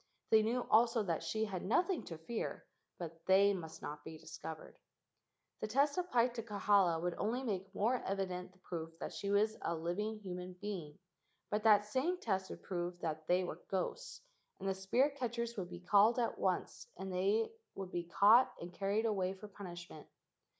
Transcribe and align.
They 0.31 0.41
knew 0.41 0.65
also 0.71 1.03
that 1.03 1.21
she 1.21 1.45
had 1.45 1.63
nothing 1.63 2.01
to 2.05 2.17
fear, 2.17 2.65
but 2.97 3.23
they 3.27 3.53
must 3.53 3.83
not 3.83 4.03
be 4.03 4.17
discovered. 4.17 4.79
The 5.59 5.67
test 5.67 5.95
applied 5.95 6.33
to 6.33 6.41
Kahala 6.41 6.99
would 6.99 7.13
only 7.19 7.43
make 7.43 7.71
more 7.75 8.01
evident 8.03 8.51
the 8.51 8.57
proof 8.57 8.97
that 8.97 9.13
she 9.13 9.29
was 9.29 9.55
a 9.61 9.75
living 9.75 10.17
human 10.17 10.53
being, 10.53 10.97
but 11.51 11.61
that 11.65 11.85
same 11.85 12.19
test 12.19 12.49
would 12.49 12.63
prove 12.63 12.99
that 13.01 13.27
they 13.27 13.43
were 13.43 13.61
ghosts, 13.69 14.21
and 14.59 14.67
the 14.67 14.73
spirit 14.73 15.17
catchers 15.17 15.55
would 15.55 15.69
be 15.69 15.79
called 15.81 16.17
at 16.17 16.39
once 16.39 16.87
and 16.97 17.13
they 17.13 17.51
would 17.75 17.91
be 17.91 18.05
caught 18.05 18.51
and 18.59 18.73
carried 18.73 19.05
away 19.05 19.33
for 19.35 19.47
punishment. 19.47 20.07